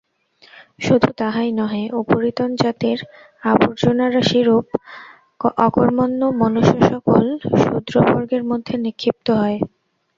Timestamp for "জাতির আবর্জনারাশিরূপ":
2.61-4.65